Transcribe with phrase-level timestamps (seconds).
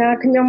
[0.00, 0.48] ចាខ្ញុំ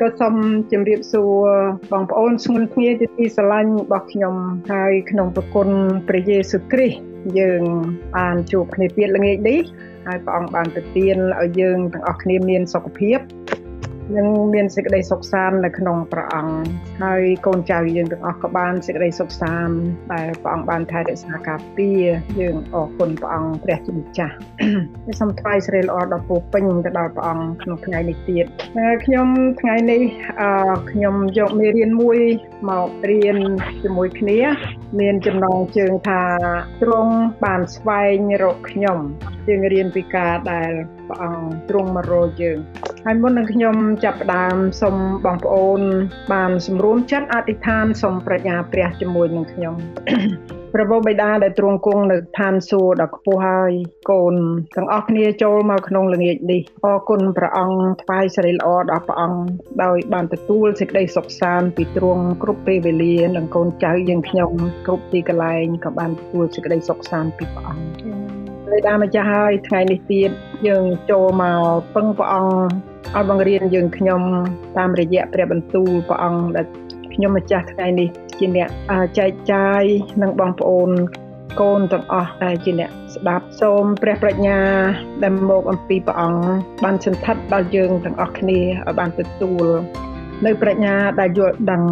[0.00, 0.34] ក៏សូម
[0.72, 1.46] ជម្រាបសួរ
[1.92, 4.34] បងប្អូនស្ងួនគ្នាជាទីស្រឡាញ់របស់ខ្ញុំ
[4.72, 5.68] ហើយក្នុងប្រគុណ
[6.08, 6.98] ព្រះយេស៊ូវគ្រីស្ទ
[7.38, 7.62] យើង
[8.16, 9.60] បានជួបគ្នាទៀតល្ងាចនេះ
[10.06, 13.18] ហើយព្រះអង្គបានប្រទានឲ្យយើងទាំងអស់គ្នាមានសុខភាព
[14.16, 16.56] និងមានសេចក្តីសុខសាន្តនៅក្នុងព្រះអង្គ
[17.02, 19.76] ហើយកូនចៅយើងទាំងអស់ក៏បានសេចក្តីសុខសាន្ត
[20.12, 22.02] ដែលព្រះអង្គបានថែរក្សាការពារ
[22.40, 24.34] យើងអរគុណព្រះអង្គព្រះជាម្ចាស់
[25.20, 28.46] សូមថ្វាយសិរីល្អដល់ពូពេញទៅដល់ព្រះអង្គក្នុងថ្ងៃនេះទៀត
[29.04, 29.28] ខ្ញុំ
[29.60, 30.02] ថ្ងៃនេះ
[30.40, 30.50] អឺ
[30.90, 32.20] ខ្ញុំយកមេរៀនមួយ
[32.68, 33.38] មករៀន
[33.82, 34.38] ជាមួយគ្នា
[35.00, 36.22] មានចំណងជើងថា
[36.82, 37.14] ទ្រង់
[37.44, 38.98] បានស្វែងរកខ្ញុំ
[39.48, 40.72] យើងរៀនពីការដែល
[41.08, 42.58] ព្រះអង្គទ្រង់មករកយើង
[43.10, 45.80] ហើយមុននឹងខ្ញុំចាប់ផ្ដើមសូមបងប្អូន
[46.32, 49.74] បានសម្រួមចិត្តអធិដ្ឋានសូមប្រាជ្ញាព្រះជាមួយនឹងខ្ញុំ
[50.74, 53.72] ព្រះបបិតាដែលទ្រង់គង់នៅឋានសួគ៌ដ៏ខ្ពស់ហើយ
[54.10, 54.34] កូន
[54.76, 59.40] ទាំងអស់គ្នាចូលមកក្នុងល្ងាចនេះអរគុណព្រះអង្គថ្វាយសិរីល្អដល់ព្រះអង្គ
[59.84, 64.52] ដោយបានទទួលសេចក្តីសុខសាន្តពីទ្រង់គ្រប់ពេលវេលានិងកូនចៅយើងខ្ញុំ
[64.86, 68.02] គ្រប់ទីកន្លែងក៏បានទទួលសេចក្តីសុខសាន្តពីព្រះអង្គ
[68.66, 70.30] ព្រះដាម្ចាស់ហើយថ្ងៃនេះទៀត
[70.68, 74.22] យើងចូលមកពឹងព្រះអង្គ ឲ្យបង្រៀនយើងខ្ញុំ
[74.78, 76.66] តាមរយៈព្រះបន្ទូលព្រះអង្គដែល
[77.14, 78.68] ខ្ញុំម្ចាស់ថ្ងៃនេះជាអ្នក
[79.18, 79.82] ចែកចាយ
[80.22, 80.90] នឹងបងប្អូន
[81.60, 84.60] កូនទាំងអស់ដែលជាអ្នកស្ដាប់សូមព្រះប្រាជ្ញា
[85.22, 86.42] ដែលមកអំពីព្រះអង្គ
[86.84, 89.66] បានសន្ធិដ្ឋដល់យើងទាំងអស់គ្នាឲ្យបានទទួល
[90.46, 91.82] នៅប្រាជ្ញាដែលយល់ដឹង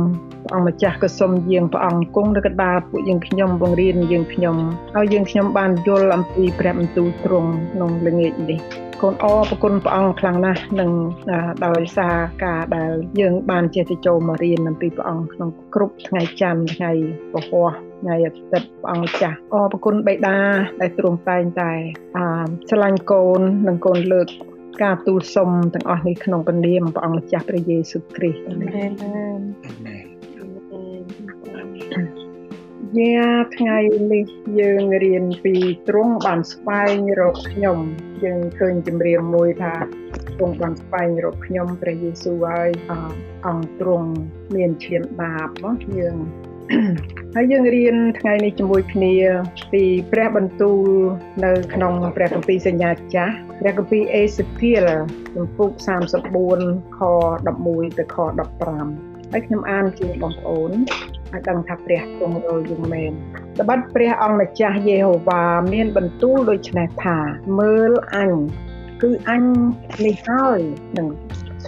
[0.45, 4.57] ព្រះអង្គម្ចាស់ក៏សូមយាងព្រះអង្គគង់នៅកណ្ដាលពួកយើងខ្ញុំបង្រៀនយើងខ្ញុំ
[4.95, 8.61] ហើយយើងខ្ញុំបានយល់អំពីព្រះបន្ទូលទ្រង់ក្នុងល្ងាចនេះ
[9.03, 10.91] កូនអរប្រគុណព្រះអង្គខ្លាំងណាស់នឹង
[11.67, 16.91] ដោយសារការដែលយើងបានចេះទៅចូលមករៀនអំពីព្រះអង្គក្នុងគ្រប់ថ្ងៃច័ន្ទថ្ងៃ
[17.33, 17.63] ពហុ
[18.01, 20.39] ថ្ងៃអាទិត្យព្រះអង្គចាស់អរប្រគុណបិតា
[20.81, 21.73] ដែលទ្រង់តែងតែ
[22.17, 22.19] អ
[22.69, 24.29] ស្រឡាញ់កូននិងកូនលើក
[24.83, 28.91] ការទូលសុំទាំងអស់នេះក្នុងព្រះនាមព្រះអង្គម្ចាស់ព្រះយេស៊ូវគ្រីស្ទអាមែន
[33.01, 33.17] យា
[33.57, 33.79] ថ្ងៃ
[34.13, 34.27] នេះ
[34.61, 35.55] យើងរៀនពី
[35.89, 37.79] ទ្រង់បានស្វែងរកខ្ញុំ
[38.25, 39.75] យើងឃើញជំរាបមួយថា
[40.37, 42.71] ទ្រង់បានស្វែងរកខ្ញុំព្រះយេស៊ូវហើយ
[43.47, 44.11] អង្គទ្រង់
[44.55, 46.17] មានឈាមបាបណាយើង
[47.35, 49.15] ហើយយើងរៀនថ្ងៃនេះជាមួយគ្នា
[49.73, 50.89] ពីព្រះបន្ទូល
[51.45, 54.89] នៅក្នុងព្រះគម្ពីរសញ្ញាចាស់ព្រះគម្ពីរអេសេគៀល
[55.35, 55.71] ជំពូក
[56.37, 57.01] 34ខ
[57.49, 58.17] 11ទៅខ
[58.75, 60.73] 15ហើយខ្ញុំអានជូនបងប្អូន
[61.33, 63.13] ឲ្យដឹងថាព្រះទ្រង់រយយើងមែន
[63.61, 67.19] ត្បិតព្រះអង្គម្ចាស់យេហូវ៉ាមានបន្ទូលដូចនេះថា
[67.59, 68.33] មើលអញ
[69.03, 69.45] គឺអញ
[70.05, 70.61] នេះហើយ
[70.99, 71.09] នឹង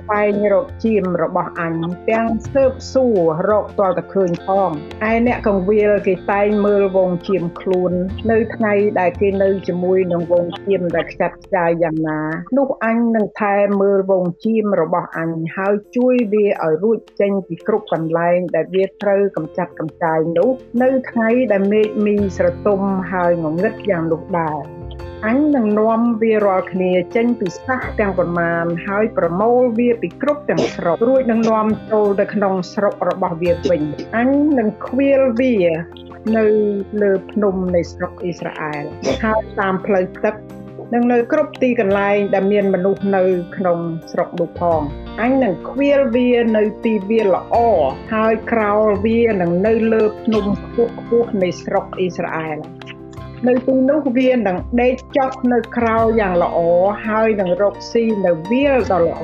[0.08, 1.74] ស្វែងរកជាមរបស់អញ
[2.10, 4.70] ទាំងសើបសួររកទាល់តែឃើញផង
[5.10, 7.92] ឯអ្នកកងវិលគេតែងមើលវងជាមខ្លួន
[8.30, 12.20] នៅថ្ងៃដែលគេនៅជាមួយនឹងវងជាមដែលខ្ចាត់ខ្ចាយយ៉ាងណា
[12.58, 20.50] នោះអញនឹងថែមើលវងជាមរបស់អញហើយជួយវាឲ្យរួចចេញពីគ្រប់កន្លែងដែលវាត្រូវកម្ចាត់កម្ចាយនោះ
[20.82, 22.80] នៅថ្ងៃដែលមេឃមីស្រទុំ
[23.12, 24.77] ហើយងងឹតយ៉ាងនោះដែរ
[25.26, 33.82] អញនឹងនាំវារាល់គ្នាចេញពីសាសទាំងប៉ុន្មានហើយប្រមូលវាពីគ្រប់ទាំងស្រុករួចនឹងនាំចូលទៅក្នុងស្រុករបស់វាវិញ
[34.16, 35.56] អញនឹងខ្វៀលវា
[36.36, 36.44] នៅ
[37.02, 38.84] លើភ្នំនៃស្រុកអ៊ីស្រាអែល
[39.22, 40.34] ហើយតាមផ្លូវទឹក
[40.94, 43.22] នឹងនៅគ្រប់ទីកន្លែងដែលមានមនុស្សនៅ
[43.56, 43.78] ក្នុង
[44.12, 44.80] ស្រុកនោះផង
[45.22, 47.56] អញនឹងខ្វៀលវានៅទីវាល្អ
[48.12, 52.58] ហើយក្រោលវានឹងនៅលើភ្នំខ្ពស់ខ្ពស់នៃស្រុកអ៊ីស្រាអែល
[53.46, 56.58] នៅទីនោះវានឹងដេកចុះនៅក្រៅយ៉ាងល្អ
[57.06, 59.22] ហើយនឹងរកស៊ីនៅវាលដ៏ល្អ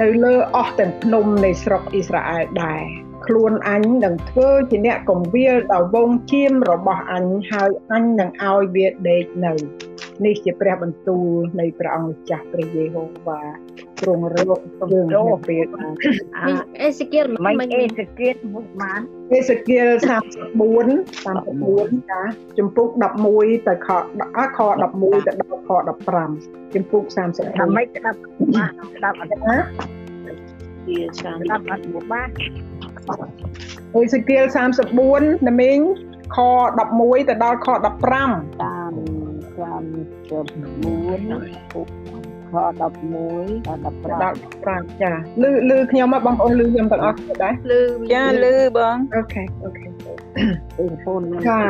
[0.00, 2.82] នៅលើអស់ទាំងភ្នំនៃស្រុកអ៊ីស្រាអែលដែរ
[3.26, 9.52] ខ្លួនអញនឹងធ្វើជាអ្នកកំវាលដល់វងជៀមរបស់អញហើយអញនឹងឲ្យវាដេកនៅ
[10.24, 11.26] នេះជាព្រះបន្ទូល
[11.60, 13.42] នៃព្រះអង្គម្ចាស់ព្រះយេហូវ៉ា
[14.00, 14.60] ទ្រង់រក
[14.92, 15.64] យើងនៅពេល
[16.82, 19.00] អេសេគៀលមិនអេសេគៀលមុខបាន
[19.34, 19.86] អេសេគៀល
[20.68, 22.22] 34 34ចា
[22.58, 22.88] ចំពុក
[23.28, 23.88] 11ទៅខ
[24.56, 24.60] ខ
[24.94, 25.70] 11ទៅដល់ខ
[26.20, 28.18] 15ចំពុក35ថាម៉េចស្ដាប់
[28.56, 29.58] បានស្ដាប់អត់ណា
[30.86, 32.28] ជាស្ដាប់អត់មកបាន
[33.96, 34.44] អេសេគៀល
[34.94, 35.78] 34ណាមីង
[36.36, 36.38] ខ
[36.82, 38.30] 11ទៅដល់ខ15តាម
[42.12, 42.13] 34
[42.54, 45.12] ខ11ដល់15ចា
[45.42, 47.80] លឺលឺខ្ញុំមកបងប្អូនលឺខ្ញុំទាំងអស់ដែរលឺ
[48.12, 49.90] ចាលឺបងអូខេអូខេប
[50.90, 51.60] ងប្អូនចា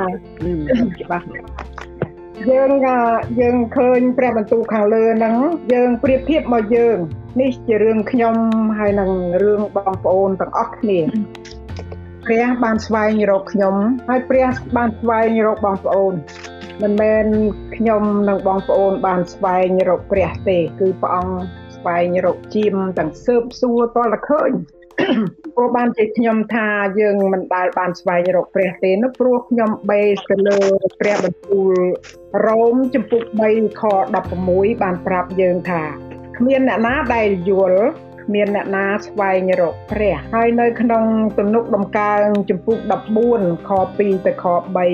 [0.44, 0.52] លឺ
[1.00, 1.26] ច្បាស់
[2.50, 2.70] យើង
[3.40, 5.34] យើងឃើញព្រះបន្ទូលខាងលើហ្នឹង
[5.74, 6.96] យើងប្រៀបធៀបមកយើង
[7.40, 8.36] នេះជារឿងខ្ញុំ
[8.78, 9.10] ហើយនឹង
[9.42, 11.00] រឿងបងប្អូនទាំងអស់គ្នា
[12.26, 13.74] ព្រះបានស្វែងរកខ្ញុំ
[14.08, 16.14] ហើយព្រះបានស្វែងរកបងប្អូន
[16.82, 17.26] មិនមែន
[17.76, 21.36] ខ្ញុំនិងបងប្អូនបានស្វែងរកព្រះទេ គឺព្រះអង្គ
[21.76, 24.52] ស្វែងរកជាមទាំងសើបសួរតលឃើញ
[25.54, 26.68] ព្រោះបានជាខ្ញុំថា
[27.00, 30.58] យើងមិនដែលបានស្វែងរកព្រះទេនោះព្រោះខ្ញុំបេសទៅលើ
[31.00, 31.72] ព្រះបន្ទូល
[32.46, 33.22] រ៉ូមចំពុក
[33.52, 33.82] 3ខ
[34.32, 35.82] 16បានប្រាប់យើងថា
[36.38, 37.82] គ្មានអ្នកណាដែលយល់
[38.24, 41.04] គ្មានអ្នកណាស្វែងរកព្រះហើយនៅក្នុង
[41.38, 42.78] ទំនុកដំកើងចំពុក
[43.24, 44.44] 14ខ2ទៅខ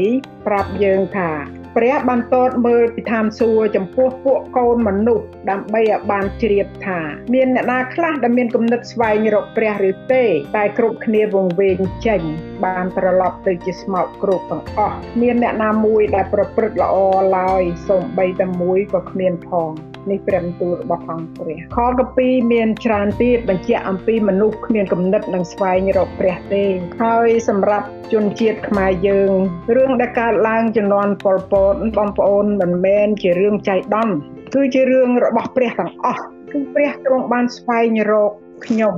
[0.03, 7.01] 3ប្រាប់យើងថា ព្រះបានតតមើលពីឋានសួគ៌ចំពោះពួកកូនមនុស្សដើម្បីឲ្យបានជ្រាបថា
[7.35, 10.25] មានអ្នកណាខ្លះដែលមានគំនិតស្វែងរកព្រះឬទេ
[10.57, 12.23] តែគ្រប់គ្នាវង្វេងចេញ
[12.65, 16.95] បានត្រឡប់ទៅជាស្មោកគ្រោកទាំងអស់មានអ្នកណាមួយដែលប្រព្រឹត្តល្អ
[17.37, 19.71] ឡើយសូម្បីតែមួយក៏គ្មានផង
[20.11, 26.65] នេះព្រះបន្ទូលរបស់អង្គព្រះខកពីមានច្រើនទៀតបញ្ជាក់អំពីមនុស្សគ្មានគំនិតនិងស្វែងរកព្រះទេ
[27.03, 29.33] ហើយសម្រាប់ជនជាតិខ្មែរយើង
[29.77, 34.15] រឿងដែលកើតឡើងជំនាន់ប៉ុលពតបងប្អូនមិនមែនជារឿងចៃដន្យ
[34.55, 38.33] គឺជារឿងរបស់ព្រះទាំងអស់គឺព្រះទ្រង់បានស្វែងរក
[38.67, 38.95] ខ្ញុំ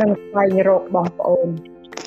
[0.00, 1.48] និងស្វែងរកបងប្អូន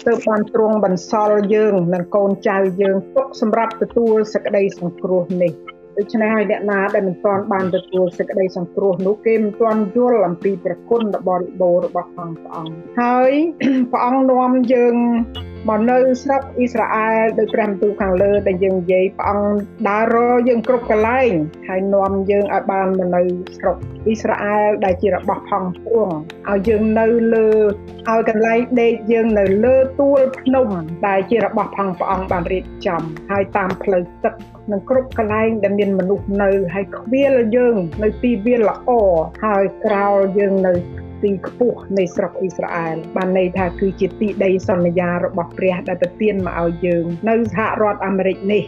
[0.06, 5.53] ទើបបានទ្រង់បន្សល់យើងនិងកូនចៅយើងទុកសម្រាប់ទទួលសេចក្តីសង្គ្រោះនេះ
[5.97, 13.31] ដូច្នេះហើយអ្នកណាដែលមិនទាន់បានទទួលសេចក្តីសង្គ្រោះនោះគេមិនទាន់យល់អំពីព្រះគុណបរិបូររបស់ព្រះអង្គហើយ
[13.92, 14.95] ព្រះអង្គនាំយើង
[15.70, 19.56] មកនៅស្រុកអ៊ីស្រាអែលដោយព្រះបន្ទូលខាងលើដែលយើងនិយាយព្រះអង្គ
[19.90, 20.18] ដើររ
[20.48, 21.32] យើងគ្រប់កន្លែង
[21.68, 23.22] ហើយនាំយើងឲ្យបានមកនៅ
[23.58, 26.14] ស្រុកអ៊ីស្រាអែលដែលជារបស់ផងទ្រង់
[26.50, 27.50] ឲ្យយើងនៅលើ
[28.10, 30.68] ឲ្យកន្លែងដេកយើងនៅលើទួលភ្នំ
[31.08, 33.02] ដែលជារបស់ផងព្រះអង្គបានរៀបចំ
[33.32, 34.34] ហើយតាមផ្លូវទឹក
[34.72, 38.90] និងគ្រប់កន្លែងដែលមានមនុស្សនៅហើយខ្វៀលយើងនៅទីវាលល្អ
[39.46, 40.74] ហើយក្រោលយើងនៅ
[41.25, 48.63] ទីខ្ពស់នៃស្រុកអ៊ីស្រាអែលបានន័យថាគឺជាទីដីសន្យារបស់ព្រះដែលប្រទានមកឲ្យយើង នៅសហរដ្ឋអាមេរិកនេះ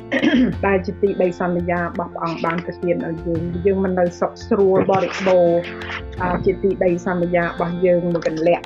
[0.67, 5.59] ដែលជាទីដីសន្យារបស់ព្រះអង្គបានប្រទានឲ្យយើងយើងមិននៅសុខស្រួលបរិបូរណ៍
[6.45, 8.61] ជាទីដីសន្យារបស់យើងមួយកន្លែង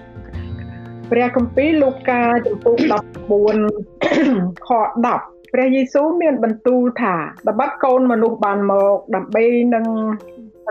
[1.11, 2.77] ព្រះគម្ពីរលូកាចំពុក
[3.91, 4.69] 14ខ
[5.05, 7.15] 10ព្រះយេស៊ូវមានបន្ទូលថា
[7.47, 9.45] ល្បិតកូនមនុស្សបានមកដើម្បី
[9.75, 9.85] នឹង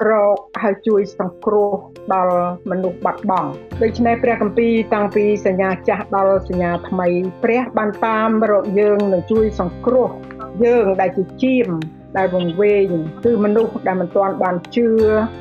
[0.09, 1.73] រកហើយជួយសង្គ្រោះ
[2.13, 2.37] ដល់
[2.71, 3.51] មនុស្សបាត់បង់
[3.83, 7.09] ដូច្នេះព្រះគម្ពីរតាំងពីសញ្ញាចាស់ដល់សញ្ញាថ្មី
[7.45, 10.09] ព្រះបានតាមរកយើងនឹងជួយសង្គ្រោះ
[10.65, 11.69] យើងដែលជាជាម
[12.17, 12.87] ដែលវង្វេង
[13.25, 14.89] គឺមនុស្សដែលមិនទាន់បានជឿ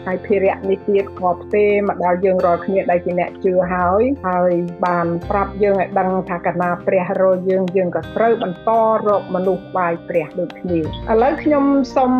[0.05, 4.51] ហើយភារៈនេះទៀតក៏ផ្ទេមកដល់យើងរាល់គ្នាដែលជាអ្នកជឿហើយហើយ
[4.85, 8.69] បានប្រាប់យើងឲ្យដឹងថាកាលណាព្រះរយយើងយើងក៏ត្រូវបន្ត
[9.07, 10.83] រកមនុស្សបាយព្រះដូចគ្នាឥ
[11.21, 12.13] ឡូវខ្ញុំសូម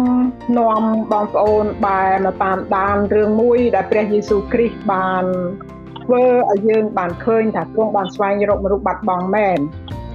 [0.57, 5.25] នាំបងប្អូនបែរមកតាមដានរឿងមួយដែលព្រះយេស៊ូវគ្រីស្ទបាន
[6.09, 9.59] ធ្វើឲ្យយើងបានឃើញថាទ្រង់បានស្វែងរកមនុស្សបាត់បង់មែន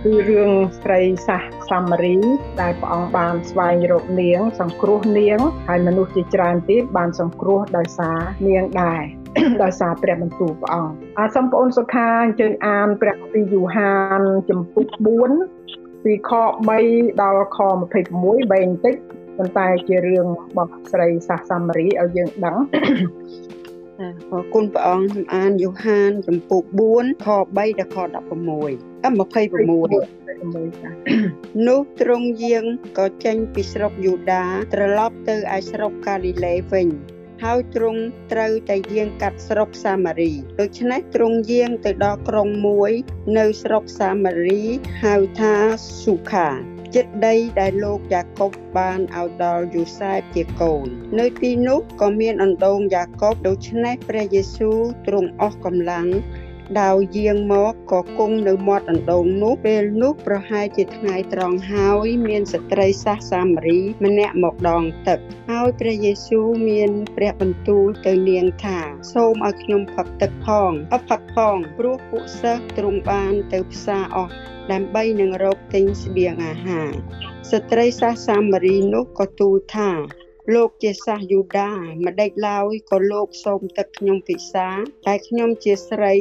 [0.05, 0.50] គឺរឿង
[0.82, 2.17] ស្រីសាសសាមារី
[2.61, 5.38] ដែលព្រះអង្គបានស្វែងរកនាង សង្គ្រោះនាង
[5.69, 8.19] ហើយមនុស្សជាច្រើនទៀតបានសង្គ្រោះដោយសារ
[8.49, 9.02] នាងដែរ
[9.62, 14.20] ដោយសារព្រះបន្ទូលព្រះអង្គអាសូមបងប្អូនសុខាអញ្ជើញអានព្រះគម្ពីរយូហាន
[14.50, 14.87] ចំពុក
[15.44, 16.31] 4ពីខ
[16.76, 17.58] 3ដល់ខ
[18.05, 18.94] 26បែងបន្តិច
[19.37, 22.56] ប៉ុន្តែជារឿងរបស់ស្រីសាសសាមារីឲ្យយើងដឹង
[24.00, 24.02] អ
[24.41, 26.62] រគុណព្រះអង្គខ្ញុំអានយូហានចំពុក
[26.94, 27.26] 4ខ
[27.56, 27.96] 3ដល់ខ
[28.44, 32.64] 16អ26នោះទ្រង់យាង
[32.99, 34.44] ក៏ចេញពីស្រុកយូដា
[34.75, 36.88] ត្រឡប់ទៅឯស្រុកកាលីលេវិញ
[37.43, 38.02] ហើយទ្រង់
[38.33, 42.92] ត្រូវតែយាងកាត់ស្រុកសាមារីដូច្នេះទ្រង់យាងទៅដល់ក្រុងមួយ
[43.38, 44.62] នៅស្រុកសាមារី
[45.02, 45.54] ហៅថា
[46.02, 46.49] ស៊ូខា
[46.95, 50.87] ចិត្តដីដែលលោកយ៉ាកុបបានឲ្យដល់យូសែបជាកូន
[51.19, 56.07] នៅទីនោះក៏មានអណ្ដូងយ៉ាកុបដូច្នេះព្រះយេស៊ូវទ្រង់អស់កម្លាំង
[56.80, 65.18] ដាវយាងមកក៏គង់នៅមាត់អណ្ដូងនោះពេលនោះប្រហែលជាថ្ងៃត្រង់ហើយមានស្ត្រីសាសសាមារីម្នាក់មកដងទឹក
[65.50, 68.78] ហើយព្រះយេស៊ូវមានព្រះបន្ទូលទៅនាងថា
[69.12, 74.33] សូមឲ្យខ្ញុំផឹកទឹកផងអផឹកផងព្រោះពួកសិស្សទ្រង់បានទៅផ្សារអស់
[74.73, 76.90] ដើម្បីនឹងរកទិញស្បៀងអាហារ
[77.50, 79.90] ស្ត្រីសាសសាមារីនោះក៏ទូលថា
[80.54, 81.73] លោកជាសាសយូដា
[82.04, 84.68] ម្ដេចឡើយក៏លោកសូមទឹកខ្ញុំពិសា
[85.06, 86.14] តែខ្ញុំជាស្រី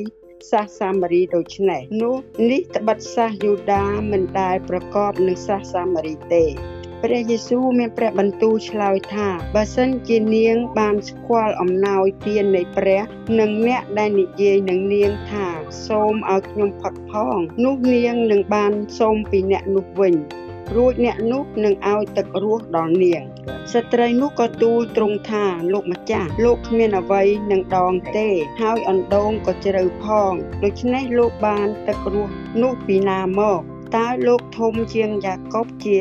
[0.52, 2.16] សាសសាមារីដូច្នេះនោះ
[2.52, 6.46] នេះត្បិតសាសយូដាមិនដែលប្រកបនឹងសាសសាមារីទេ
[7.04, 13.02] ព្រះយេស៊ូវមានព្រះបន្ទូលឆ្លើយថាបើសិនជានាងបានស្គាល់អំណោយទាននៃព្រះ
[13.40, 15.48] និងអ្នកដែលនិយាយនឹងនាងថា
[15.88, 20.14] សូមឲ្យខ្ញុំផឹកផងនោះនាងនឹងបានសូមពីអ្នកនោះវិញ
[20.76, 23.24] រួចអ្នកនោះនឹងឲ្យទឹករស់ដល់នាង
[23.74, 28.28] ស្ត្រីនោះក៏ទូលទ្រង់ថាលោកម្ចាស់លោកគ្មានអ្វីនឹងដងទេ
[28.62, 30.32] ហើយអណ្ដូងក៏ជ្រៅផង
[30.64, 33.60] ដូច្នេះលោកបានទឹករស់នោះពីណាមក
[33.96, 35.98] តើលោកធំជាងយ៉ាកុបជា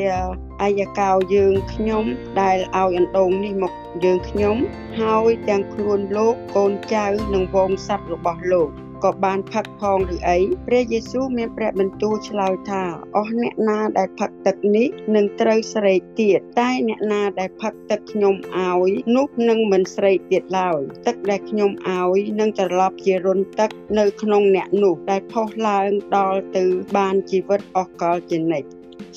[0.61, 2.05] អាយកោយើងខ្ញុំ
[2.41, 4.55] ដែលឲ្យអណ្ដូងនេះមកយើងខ្ញុំ
[4.99, 12.83] ហើយទាំងខ្លួនលោកកូនចៅនិងវងស័ព្ទរបស់លោក ក៏បានផឹកផងឬអីព្រះយេស៊ូវមានព្រះបន្ទូលឆ្លើយថា
[13.15, 23.69] អស់អ្នកណាដែលផឹកទឹកនេះនឹងត្រូវស្រេកទៀតតែអ្នកណាដែលផឹកទឹកខ្ញុំឲ្យនោះនឹងមិនស្រេកទៀតឡើយទឹកដែលខ្ញុំឲ្យនឹងត្រឡប់ជារុនទឹក
[23.99, 26.65] នៅក្នុងអ្នកនោះដែលផុសឡើងដល់ទៅ
[26.97, 28.67] បានជីវិតអស់កលជានិច្ច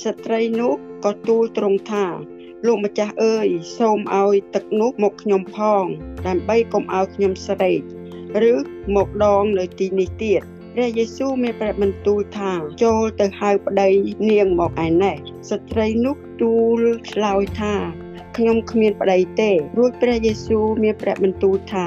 [0.05, 0.73] ស្ត្រីនោះ
[1.05, 2.07] ក៏ទូលទ្រង់ថា
[2.66, 5.85] លោកម្ចាស់អើយសូមឲ្យទឹកនោះមកខ្ញុំផង
[6.26, 7.81] ដើម្បីកុំឲ្យខ្ញុំស្រេក
[8.52, 8.54] ឬ
[8.95, 10.42] មកដងនៅទីនេះទៀត
[10.75, 12.52] ព្រះយេស៊ូវមានប្រាប់បន្ទូលថា
[12.83, 13.88] ចូលទៅហៅប្តី
[14.30, 15.16] នាងមកឯនេះ
[15.50, 17.75] ស្ត្រីនោះទូលឆ្លើយថា
[18.37, 21.87] ខ្ញុំគ្មានប្តីទេរួចព្រះយេស៊ូវមានប្រាប់បន្ទូលថា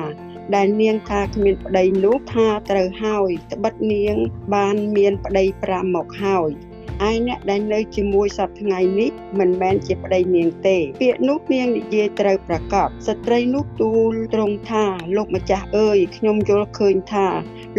[0.55, 4.15] ដែលនាងថាគ្មានប្តីនោះថាត្រូវហើយត្បិតនាង
[4.53, 6.49] បានមានប្តី5មកហើយ
[7.07, 17.27] ឯអ្នកដែលនៅជាមួយសប្ថ្ងៃនេះមិនមែនជាប្តីនាងទេ ពាក្យនោះនាងនិយាយត្រូវប្រកបស្ត្រីនោះទូលត្រង់ថា លោកម្ចាស់អើយខ្ញុំយល់ឃើញថា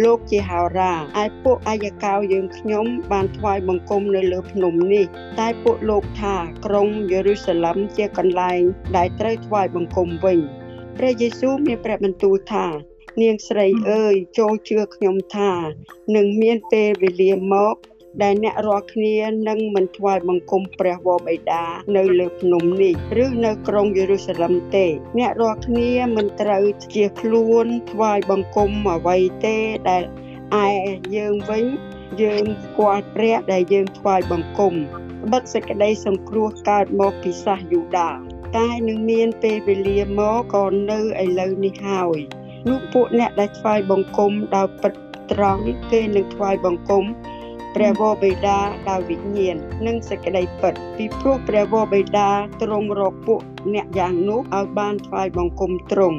[0.03, 5.05] លោកជាហោរាឯពួកអាយកោយើងខ្ញុំបានថ្វាយបង្គំនៅលើភ្នំនេះ
[5.39, 6.35] តែពួកលោកថា
[6.65, 8.61] ក្រុងយេរូសាឡិមជាកន្លែង
[8.95, 10.39] ដែលត្រូវថ្វាយបង្គំវិញ
[10.97, 12.67] ព្រះយេស៊ូវមានព្រះបន្ទូលថា
[13.21, 15.51] នាងស្រីអើយចូលជឿខ្ញុំថា
[16.15, 17.75] នឹងមានពេលវេលាមក
[18.23, 19.15] ដែលអ្នករាល់គ្នា
[19.47, 21.63] នឹងមិនថ្វាយបង្គំព្រះវរបិតា
[21.97, 24.85] នៅលើភ្នំនេះឬនៅក្រុងយេរូសាឡិមទេ
[25.17, 26.63] អ្នករាល់គ្នាមិនត្រូវ
[26.93, 29.57] ជាខ្លួនថ្វាយបង្គំអ្វីទេ
[29.89, 30.03] ដែល
[30.65, 30.67] ឯ
[31.15, 31.65] យើងវិញ
[32.21, 34.73] យើងស្គាល់ព្រះដែលយើងថ្វាយបង្គំ
[35.31, 38.09] បិទសេចក្តីសង្គ្រោះកើតមកពីសាសយូដា
[38.57, 42.19] តែនឹងមានពេលវេលាមកក៏នៅឥឡូវនេះហើយ
[42.69, 44.93] នោះពួកអ្នកដែលថ្វាយបង្គំដោយពិត
[45.31, 47.03] ត្រង់គេនឹងថ្វាយបង្គំ
[47.75, 48.57] ព្រះវរបិតា
[48.89, 52.29] ដោយវិញ្ញាណនិងសេចក្តីពិតពីព្រោះព្រះវរបិតា
[52.61, 53.41] ទ្រង់រកពួក
[53.73, 56.17] អ្នកយ៉ាងនោះឲ្យបានថ្វាយបង្គំទ្រង់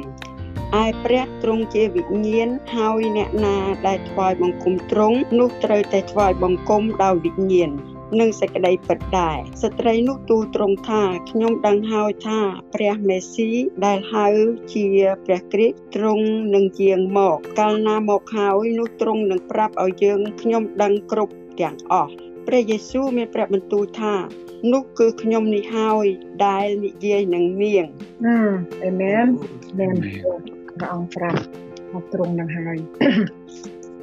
[0.83, 3.57] ឯព្រះទ្រង់ជាវិញ្ញាណហើយអ្នកណា
[3.87, 7.71] ដែលថ្វាយបង្គំទ្រង់នោះត្រូវតែថ្វាយបង្គំដោយវិញ្ញាណ
[8.19, 12.39] និងសេចក្តីពិតដែរស្ត្រីនោះទូលទ្រង់ថាខ្ញុំដឹងហើយថា
[12.75, 13.49] ព្រះមេស៊ី
[13.85, 14.27] ដែលហៅ
[14.73, 14.85] ជា
[15.25, 22.11] ព្រះគ្រីស្ទទ្រង់នឹងជាងមក កាលណាមកហើយនោះទ្រង់នឹងប្រាប់ឲ្យយើងខ្ញុំដឹងគ្រប់ ទាំងអស់
[22.47, 24.15] ព្រះយេស៊ូវមានព្រះបន្ទូលថា
[24.73, 26.05] នោះគឺខ្ញុំនេះហើយ
[26.45, 27.87] ដែលនិយាយនឹងនាង
[28.83, 29.25] អេមែន
[29.79, 29.95] មែន
[30.75, 31.41] ព្រះអង្គប្រាប់
[31.93, 32.77] មកត្រង់នឹងហើយ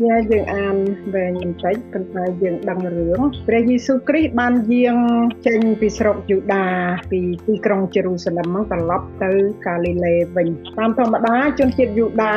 [0.01, 0.77] ជាយើងអាន
[1.15, 4.99] វែងបន្តិចប៉ុន្តែយើងដឹងរឿងព្រះយេស៊ូវគ្រីស្ទបានយាង
[5.47, 6.67] ចេញពីស្រុកយូដា
[7.11, 9.33] ពីទីក្រុងយេរូសាឡិមមកត្រឡប់ទៅ
[9.67, 12.37] កាលីលេវិញតាមធម្មតាជនជាតិយូដា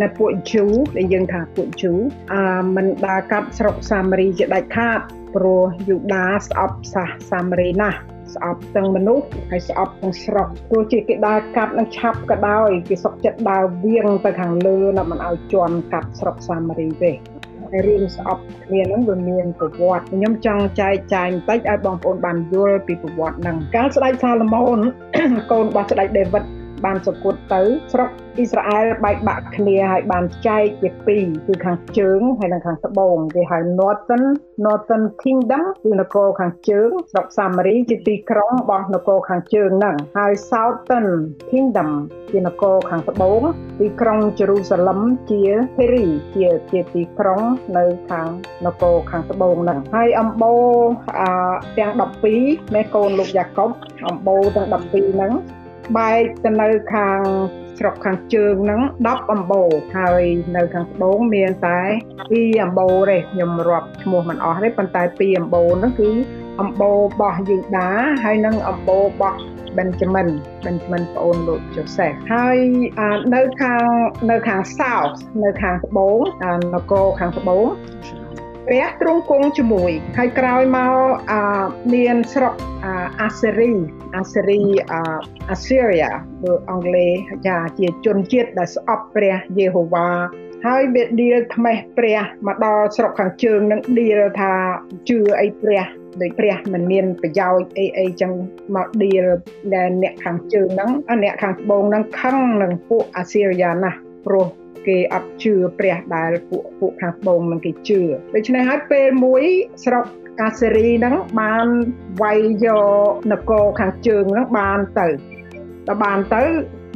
[0.00, 0.64] នៅពួកជូ
[0.96, 1.92] ដែលយើងថាពួកជូ
[2.32, 4.98] អឺមិនដើរកាត់ស្រុកសាមារីជាដាច់ខាត
[5.34, 7.98] ព្រោះយូដាស្អប់សាសសាមារីណាស់
[8.34, 17.12] ស្អប់ទាំងមនុស្សហើយស្អប់ទាំងស្រុកទោះជាគេដើរកាត់នឹងឆាប់ក៏ដោយគេសុកចិត្តដើរវៀងទៅខាងលើណាមិនឲ្យជន់កាត់ស្រុកសាមារីទេ
[17.72, 24.78] ហើយរឿងស្អប់គ្នាហ្នឹងវាមានប្រវត្តិខ្ញុំចង់ចែកចាយបន្តិចឲ្យបងប្អូនបានយល់ពីប្រវត្តិហ្នឹងកាលស្ដេចសាឡូមោន
[25.50, 26.44] កូនរបស់ស្ដេចដេវីត
[26.84, 27.62] បានសគត់ទៅ
[27.92, 34.26] ស្រុកអ៊ីស្រាអែលបែកបាក់គ្នាហើយបានចែកជាពីរគឺខាងជើងហើយនិងខាងត្បូងគេហៅ Northern
[34.64, 41.08] Northern Kingdom គឺនគរខាងជើងស្រុកសាមារីជាទីក្រុងរបស់នគរខាងជើងហ្នឹងហើយ Southern
[41.50, 41.90] Kingdom
[42.30, 43.40] ជានគរខាងត្បូង
[43.80, 45.42] ទីក្រុងជេរូសាឡឹមជា
[45.76, 47.40] ភេរីជាជាទីក្រុង
[47.76, 48.28] នៅខាង
[48.66, 50.66] នគរខាងត្បូងហ្នឹងហើយអំបូរ
[51.78, 51.92] ទាំង
[52.34, 53.70] 12មេកូនលោកយ៉ាកុប
[54.08, 55.32] អំបូរទាំង12ហ្នឹង
[55.96, 57.20] បែកទៅនៅខាង
[57.78, 60.22] ស្រុកខាងជើងហ្នឹង10អំបូរហើយ
[60.56, 61.80] នៅខាងត្បូងមានតែ
[62.22, 66.10] 2អំបូរទេខ្ញុំរាប់ឈ្មោះមិនអស់ទេប៉ុន្តែ2អំបូរហ្នឹងគឺ
[66.60, 67.90] អំបូររបស់យូដា
[68.24, 69.38] ហើយនិងអំបូររបស់
[69.78, 70.28] Benjamin
[70.64, 72.56] Benjamin ប្អូនលោក Joseph ហើយ
[73.34, 73.86] នៅខាង
[74.30, 76.18] នៅខាង South នៅខាងត្បូង
[76.74, 77.66] នគរខាងត្បូង
[78.66, 80.94] ព្រះទ្រង់គង់ជាមួយ ហើយក្រោយមក
[81.94, 82.54] មានស្រុក
[83.22, 83.72] អាសេរី
[84.16, 84.62] អាសេរី
[85.50, 86.00] អាសេរី
[86.50, 90.08] ឬអង់គ្លេសចាជាជនជាតិដែលស្អប់ព្រះយេហូវ៉ា
[90.66, 94.52] ហើយវាដៀលថ្មេះព្រះមកដល់ស្រុកខាងជើងនឹងដៀលថា
[95.08, 95.84] ជឿអីព្រះ
[96.20, 98.32] ដោយព្រះមិនមានប្រយោជន៍អីអីចឹង
[98.76, 99.24] មកដៀល
[99.74, 100.90] ដែលអ្នកខាងជើងហ្នឹង
[101.24, 104.46] អ្នកខាងត្បូងហ្នឹងខឹងនឹងពួកអាសេរីយ៉ាណាស់ព្រោះ
[104.86, 108.00] គេអត់ជឿព្រះដែលពួកពួកខាងត្បូងនឹងគេជឿ
[108.34, 109.42] ដូច្នេះហើយពេលមួយ
[109.84, 110.04] ស្រុក
[110.40, 111.66] កាសេរីហ្នឹងបាន
[112.22, 112.68] វាយយ
[113.06, 115.08] កនគរខាងជើងហ្នឹងបានទៅ
[115.88, 116.42] ដល់បានទៅ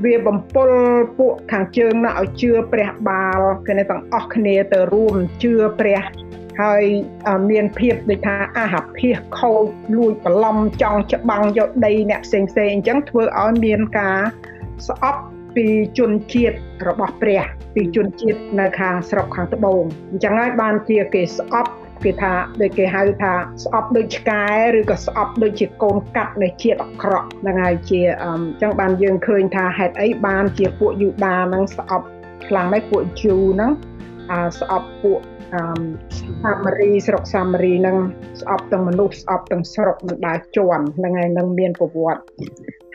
[0.04, 0.80] វាបំពល់
[1.18, 6.00] ពួកខាងជើងនោះឲ្យជឿព្រះបាល់គេទាំងអស់គ្នាទៅរួមជឿព្រះ
[6.62, 6.84] ហើយ
[7.50, 9.64] មានភាពដូចថាអាហាភិះខូច
[9.96, 14.18] លួចបន្លំចង់ច្បាំងយកដីអ្នកផ្សេងផ្សេងអញ្ចឹងធ្វើឲ្យមានការ
[14.88, 15.20] ស្អប់
[15.56, 15.66] ពី
[15.98, 16.56] ជនជាតិ
[16.88, 17.42] របស់ព្រះ
[17.74, 21.72] ពីជនជាតិនៅខាងស្រុកខាងត្បូងអញ្ចឹងហើយបានជាគេស្អប់
[22.04, 23.34] គេថាដូចគេហៅថា
[23.64, 24.44] ស្អប់ដូចឆ្កែ
[24.78, 32.06] ឬក៏ស្អប់ដូចជាកូនកាត់នៃជាតិអាក្រក់ហ្នឹងហើយជាអញ្ចឹងបានយើងឃើញថាហេតុអីបានជាពួកយូដាហ្នឹងស្អប់
[32.46, 33.72] ខ្លាំងម៉េចពួកជូហ្នឹង
[34.30, 35.20] អាស្អប់ពួក
[35.54, 35.62] អឺ
[36.44, 37.96] សាមារីស្រុកសាមារីនឹង
[38.40, 42.22] ស្អប់ទាំងមនុស្សស្អប់ទាំងស្រុកមិនដែលជន់ហ្នឹងហើយនឹងមានប្រវត្តិ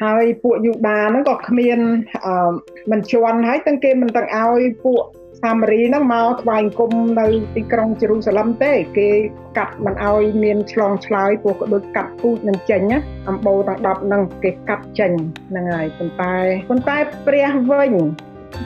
[0.04, 1.80] ហើយពួកយូដាហ្នឹងក៏គ្មាន
[2.26, 2.52] អឺ
[2.92, 5.04] មិនជន់ហើយទាំងគេមិនទាំងឲ្យពួក
[5.44, 9.10] សាមារីហ្នឹងមកថ្វាយអង្គមនៅទីក្រុងជេរូសាឡឹមទេ គេ
[9.58, 15.12] កាត់មិនឲ្យមានឆ្លងឆ្លើយពួកក៏ដូចកាត់ពូជនឹងចេញណាអំបូរទាំង10ហ្នឹងគេកាត់ចេញ
[15.50, 16.36] ហ្នឹងហើយប៉ុន្តែ
[16.70, 17.92] ប៉ុន្តែព្រះវិញ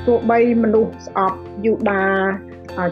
[0.08, 2.06] ទោះបីមនុស្សស្អប់យូដា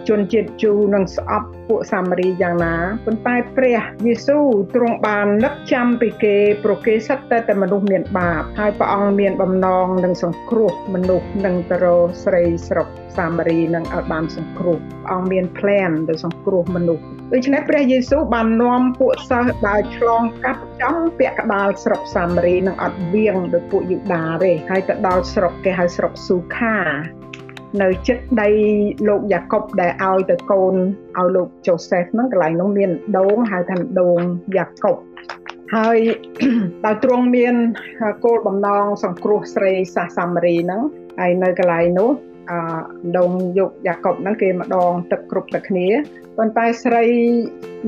[0.08, 2.76] ជនជាតិជូនឹងស្អប់ពួកសាមារីយ៉ាងណា
[3.06, 12.88] ប៉ុន្តែព្រះយេស៊ូវទ្រង់បាននឹកចាំពីគេប្រគេសិតតែតែមនុស្សមានបាបហើយព្រះអង្គមានបំណងនឹងសង្គ្រោះមនុស្សនឹងទៅរកស្រីស្រុក
[13.18, 26.78] សាមារីនឹងឲ្យបានសង្គ្រោះព្រះអង្គមាន plan ទៅសង្គ្រោះមនុស្សដូច្នេះព្រះយេស៊ូវបាននាំពួកសិស្សដើរឆ្លងកាត់ចំពាក់កដាលស្រុកសាមារីនឹងអត់វៀងដោយពួកយូដាទេហើយទៅដល់ស្រុកគេហៅស្រុកស៊ូខា
[27.82, 28.50] នៅចិត្តដី
[29.08, 30.76] លោកយ៉ាកុបដែលឲ្យទៅកូន
[31.20, 34.20] ឲ្យលោកជូសេហ្វហ្នឹងកន្លែងនោះមានដងហៅថាដង
[34.58, 34.98] យ៉ាកុប
[35.76, 35.98] ហើយ
[36.86, 37.56] ដោយទ្រង់មាន
[38.24, 40.82] គោលបំណងសង្គ្រោះស្រីសាសាមារីហ្នឹង
[41.20, 42.10] ហើយនៅកន្លែងនោះ
[42.52, 42.60] អឺ
[43.18, 45.88] ដងយុគយ៉ាកុបហ្នឹងគេម្ដងទឹកគ្រប់តែគ្នា
[46.38, 47.06] ប៉ុន្តែស្រី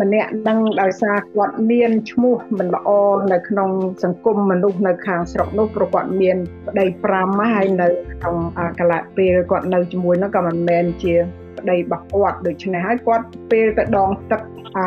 [0.01, 2.89] ម្នាក់នឹងដោយសារគាត់មានឈ្មោះមិនល្អ
[3.33, 3.69] នៅក្នុង
[4.03, 6.85] សង្គមមនុស្សនៅខាងស្រុកនោះព្រោះគាត់មានប្តី
[7.19, 8.35] 5ហើយនៅក្នុង
[8.79, 11.15] កលៈពេលគាត់នៅជាមួយនោះក៏មិនមែនជា
[11.57, 14.41] ប្តីរបស់គាត់ដូច្នេះហើយគាត់ពេលទៅដងទឹក
[14.77, 14.86] អឺ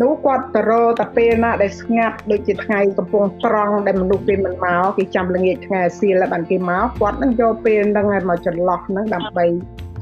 [0.00, 9.46] នោះគាត់ទៅរកតែពេលណាដែលស្ងាត់ដូចជាថ្ងៃកំពុងត្រង់ដែលមនុស្សគេមិនមកគេចាំល្ងាចថ្ងៃអាសៀលបានគេមកគាត់នឹងយកពេលហ្នឹងឲ្យមកចន្លោះហ្នឹងដើម្បី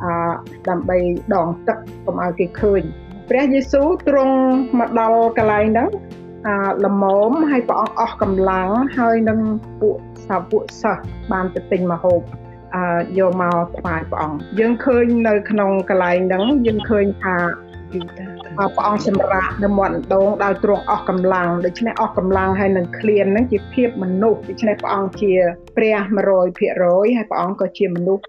[0.05, 0.12] អឺ
[0.68, 0.99] ដើម្បី
[1.35, 2.83] ដងទឹកកុំឲ្យគេឃើញ
[3.31, 4.37] ព្រះយេស៊ូវទ្រង់
[4.81, 5.88] មកដល់កន្លែងហ្នឹង
[6.46, 9.38] អាល្មមឲ្យព្រះអង្គអស់កម្លាំងហើយនឹង
[9.81, 12.20] ពួកសាពួកសិស្សបានទៅទិញមកហូប
[12.77, 12.85] អឺ
[13.18, 17.37] យកមកថ្វាយព្រះអង្គយើងឃើញនៅក្នុងកន្លែងហ្នឹងយើងឃើញថា
[18.59, 25.33] ព្រះអង្គសម្រាប់នៅមាត់ដងដោយទ្រង់អស់កម្លាំងដូច្នេះអស់កម្លាំងហើយនឹងឃ្លានហ្នឹងជាភាពមនុស្សដូច្នេះព្រះអង្គជា
[25.77, 28.25] ព្រះ100%ហើយព្រះអង្គក៏ជាមនុស្ស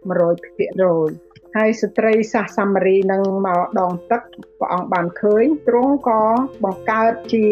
[1.17, 4.21] 100%ហើយស្ត្រីសាសសាមារីនឹងមកដងទឹក
[4.59, 6.23] ព្រះអង្គបានឃើញទ្រង់ក៏
[6.63, 7.45] បង្កើតជា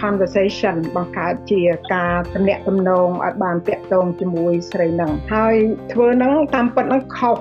[0.00, 1.62] conversation បង្កើតជា
[1.94, 5.56] ការទំនាក់ទំនងឲ្យបានតាក់ទងជាមួយស្រីនឹងហើយ
[5.92, 7.38] ធ្វើនឹងតាមពិតនឹងខុស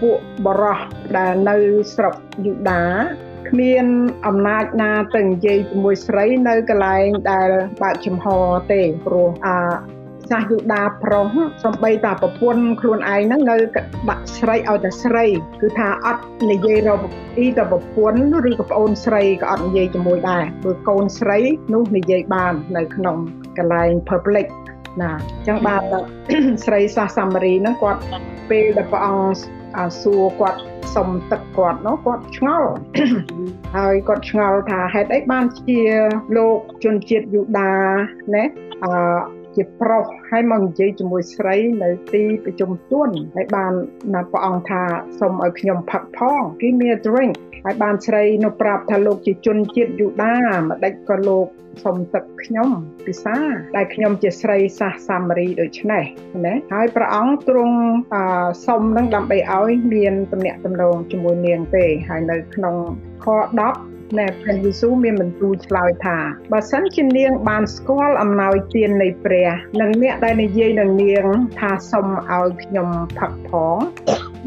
[0.00, 0.78] ពួកបរោះ
[1.16, 1.56] ដែលនៅ
[1.94, 2.14] ស្រុក
[2.46, 2.84] យូដា
[3.48, 3.86] គ្មាន
[4.26, 7.50] អំណាចណាទៅនិយាយជាមួយស្រីនៅកន្លែងដែល
[7.82, 8.26] បើកចំហ
[8.72, 9.58] ទេព្រោះអា
[10.30, 11.26] សាសយូដាប្រុស
[11.64, 13.56] សំបីតាប្រពន្ធខ្លួនឯងហ្នឹងនៅ
[14.08, 15.26] ដាក់ស្រីឲ្យតែស្រី
[15.60, 17.00] គឺថាអត់និយាយរក
[17.38, 21.38] អ៊ីតែប្រពន្ធឬក៏ប្អូនស្រីក៏អត់និយាយជាមួយដែរព្រោះកូនស្រី
[21.74, 23.16] នោះនិយាយបាននៅក្នុង
[23.58, 24.46] កន្លែង public
[25.02, 25.82] ណាអញ្ចឹងបាន
[26.64, 28.00] ស្រីសាសសាមារីហ្នឹងគាត់
[28.50, 29.34] ពេលដែលព្រះអង្គ
[30.02, 30.60] សួរគាត់
[30.94, 32.70] សុំទឹកគាត់នោះគាត់ឆ្ងល់
[33.76, 35.80] ហើយគាត់ឆ្ងល់ថាហេតុអីបានជា
[36.36, 37.72] លោកជនជាតិយូដា
[38.34, 38.44] ណា
[38.84, 38.92] អឺ
[39.56, 43.72] ជាប្រុសហើយមកនិយាយជាមួយស្រីនៅទីប្រជុំទួនហើយបាន
[44.14, 44.82] ណាព្រះអង្គថា
[45.20, 51.46] សូមឲ្យខ្ញុំផឹកផង Give me a drink ហើយបានស្រីនៅប្រាប់ថាលោកជាជនជាតិយូដាម្ដេចក៏លោក
[51.84, 52.68] សុំទឹកខ្ញុំ
[53.06, 53.36] ពិសា
[53.76, 56.04] ដែលខ្ញុំជាស្រីសាសសាមារីដូចនេះ
[56.46, 57.78] ណាហើយព្រះអង្គទ្រង់
[58.66, 62.74] សុំនឹងដើម្បីឲ្យមានទំនាក់ទំនងជាមួយនាងទេហើយនៅក្នុង
[63.24, 63.26] ខ
[63.68, 66.18] 10 ណែព្រះយេស៊ូវមានបន្ទូលឆ្លើយថា
[66.52, 69.48] បើសិនជានាងបានស្គាល់អំណោយទាននៃព្រះ
[69.80, 71.24] និងអ្នកដែលនិយាយនឹងនាង
[71.58, 73.76] ថាសុំឲ្យខ្ញុំផឹកផង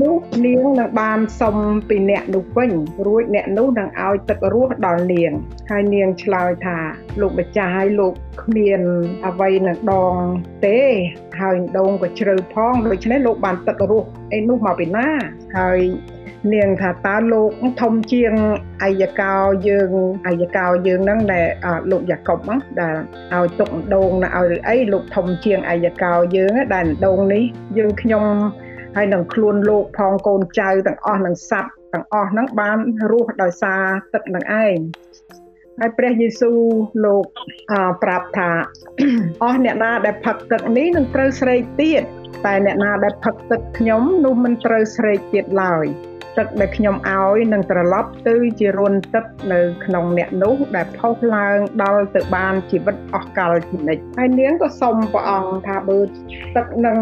[0.02, 1.56] នោះនាងនឹងបានសុំ
[1.90, 2.72] ពីអ្នកនោះវិញ
[3.06, 5.32] រួចអ្នកនោះនឹងឲ្យទឹករស់ដល់នាង
[5.70, 6.78] ហើយនាងឆ្លើយថា
[7.22, 8.82] លោកម្ចាស់ឲ្យលោកគ្មាន
[9.28, 10.16] អ្វីនឹងដង
[10.66, 10.80] ទេ
[11.42, 15.08] ហើយដងក៏ជ្រៅផងដូច្នេះលោកបានទឹករស់អីនោះមកពីណា
[15.58, 15.80] ហើយ
[16.54, 17.50] នាងថាតើលោក
[17.82, 18.34] ធំជាង
[18.84, 19.34] អាយកោ
[19.68, 19.92] យើង
[20.28, 21.48] អាយកោយើងហ្នឹងដែល
[21.92, 22.96] លោកយ៉ាកុបហ្នឹងដែល
[23.36, 27.44] ឲ្យទុកដងណាឲ្យអីលោកធំជាងអាយកោយើងដែលដងនេះ
[27.78, 28.26] យើងខ្ញុំ
[28.96, 32.78] ហើយនឹងខ្លួនលោកផងកូនចៅទាំងអស់នឹងសัตว์ទាំងអស់ហ្នឹងបាន
[33.12, 33.84] រស់ដោយសារ
[34.14, 34.78] ទឹកនឹងឯង
[35.80, 36.60] ហើយព្រះយេស៊ូវ
[37.06, 37.26] លោក
[38.04, 38.52] ប្រាប់ថា
[39.44, 42.04] អស់អ្នកណាដែលផឹកទឹកនេះនឹងត្រូវស្រេកទៀត
[42.46, 45.86] តែអ្នកណាដែលផឹកទឹកខ្ញុំនោះមិនត្រូវស្រេកទៀតឡើយ
[46.38, 56.00] ទឹកដែលខ្ញុំឲ្យនឹងត្រឡប់ទៅជារុនទឹកនៅក្នុងអ្នកនោះដែលផុសឡើងដល់ទៅបានជីវិតអស់កលជានិច្ចហើយនាងក៏សុំព្រះអង្គថាបើ
[56.56, 56.98] ទឹកនឹង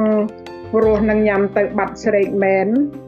[0.73, 2.67] ព្រោះនឹងញ៉ាំទៅបាត់ស្រេកមែន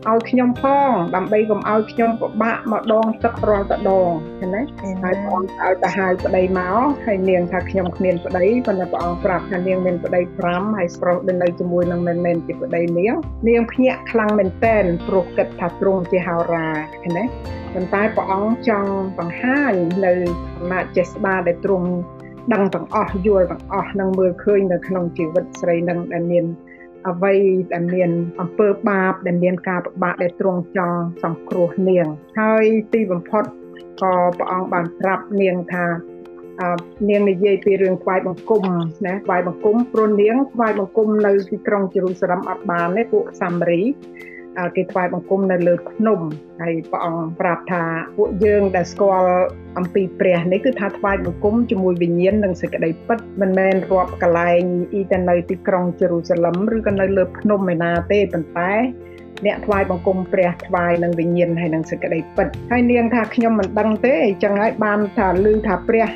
[0.10, 13.16] ឲ្យខ្ញុំផងដើម្បីកុំឲ្យខ្ញុំពិបាកមកដងទឹករាល់តដងឃើញទេហើយព្រះអង្គឲ្យទៅហៅប្តីមកហើយនាងថាខ្ញុំគ្មានប្តីប៉ុន្តែព្រះអង្គប្រាប់ថានាងមានប្តី5ហើយស្រុះដែលនៅជាមួយនឹងមិនមែនជាប្តីនាង
[13.50, 16.68] នាងភ្ញាក់ខ្លាំងមែនតែនព្រោះគិតថាទ្រង់ជាហោរា
[17.04, 17.24] ឃើញទេ
[17.74, 19.74] ប៉ុន្តែព្រះអង្គចង់បង្ហាញ
[20.06, 20.14] នៅ
[20.58, 21.90] អំណាចចេស្តាដែលទ្រង់
[22.54, 26.46] ដឹងទាំងអស់យល់ទាំងអស់នឹងមើលឃើញនៅក្នុងជីវិតស្រីនឹងដែលមាន
[27.10, 27.34] អ្វី
[27.74, 32.08] ដែលមានអំពើបាបដែលមានការពិបាកដែលទ្រង់ចង់សង្គ្រោះនាង
[32.40, 33.44] ហើយទីបំផុត
[34.02, 35.86] ក៏ព្រះអង្គបានប្រាប់នាងថា
[37.10, 38.64] នាងនិយាយពីរឿងថ្វាយបង្គំ
[39.06, 43.82] ណាថ្វាយបង្គំព្រោះនាងថ្វាយបង្គំនៅទីក្រុងយេរូសាឡិមអត់បានទេពួកសាមារី
[44.76, 46.20] គេថ្វាយបង្គំនៅលើភ្នំ
[46.62, 47.84] ហើយព្រះអង្គប្រាប់ថា
[48.18, 49.32] ពួកយើងដែលស្គាល់
[49.78, 58.72] អំពីព្រះនេះគឺថាថ្វាយបង្គំជាមួយវិញ្ញាណនិងសេចក្តីពិតមិនមែនរាប់កលែងអ៊ីតែនៅទីក្រុងយេរូសាឡិមឬក៏នៅលើភ្នំឯណាទេប៉ុន្តែ
[59.46, 66.08] អ្នកថ្វាយបង្គំព្រះថ្វាយនឹងវិញ្ញាណហើយនឹងសេចក្តីពិតហើយនាងថាខ្ញុំមិនដឹងទេអញ្ចឹងហើយបានថាឮថាព្រះ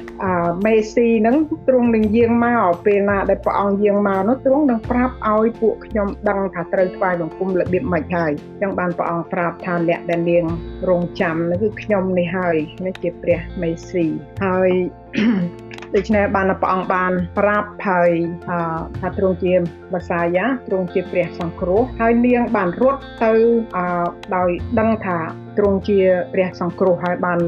[0.66, 1.36] មេស៊ីនឹង
[1.68, 10.46] ទ្រង់នឹងយាងមកពេលណាដែលព្រះអង្គយាងមកនោះទ្រង់នឹងប្រាប់ឲ្យពួកខ្ញុំដឹងថាត្រូវថ្វាយបង្គំរបៀបម៉េចហើយអញ្ចឹងបានព្រះអង្គប្រាប់ថាអ្នកដែលនាង
[10.90, 14.06] រងចាំនោះគឺខ្ញុំនេះហើយនេះជាព្រះមេស៊ី
[14.44, 14.72] ហើយ
[15.96, 18.12] ដូច្នេះបានព្រះអង្គបានប្រាប់ហើយ
[19.00, 19.54] ថាទ្រង់ជា
[19.94, 23.34] បាសាយ៉ាទ្រង់ជាព្រះសង្គ្រោះហើយនាងបានរត់ទៅ
[24.36, 24.50] ដោយ
[24.80, 25.18] ដឹងថា
[25.58, 26.00] ទ្រង់ជា
[26.34, 27.40] ព្រះសង្គ្រោះហើយបាន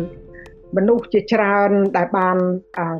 [0.77, 2.37] មនុស្សជាច្រើនដែលបាន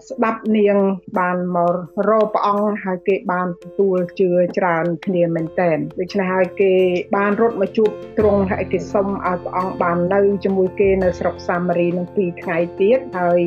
[0.07, 0.77] ស្ដាប់នាង
[1.19, 1.75] បានមក
[2.09, 6.73] រកព្រះអង្គហើយគេបានទទួលជឿច្រើនគ្នាមែនតែនដូច្នេះហើយគេ
[7.15, 13.41] បានរត់មកជួបទ្រង់ហើយគេសុំឲ្យព្រះអង្គបាននៅជាមួយគេនៅស្រុកសាមារីនឹង2ថ្ងៃទៀតហើយ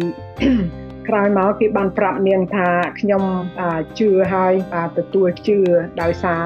[1.08, 2.68] ក្រោយមកគេបានប្រាប់នាងថា
[3.00, 3.22] ខ្ញុំ
[3.98, 4.54] ជឿហើយ
[4.98, 5.58] ទទួលជឿ
[6.02, 6.42] ដោយសារ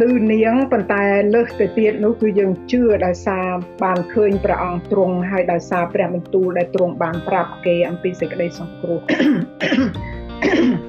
[0.00, 3.46] លឺនាងប៉ុន្តែលើសទៅទៀតនោះគឺយើងជឿដោយសារ
[3.82, 9.00] បានឃើញព្រះអង្គទ្រង់ហើយដោយសារព្រះបន្ទូលដែលទ្រង់បានប្រាប់គេអំពីសេចក្តីសង្គ្រោះ